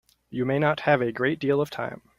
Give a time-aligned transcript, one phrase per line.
[0.31, 2.01] You may not have a great deal of time.